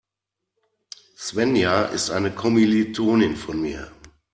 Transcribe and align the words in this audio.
Svenja 1.15 1.83
ist 1.83 2.09
eine 2.09 2.31
Kommilitonin 2.31 3.35
von 3.35 3.61
mir. 3.61 3.91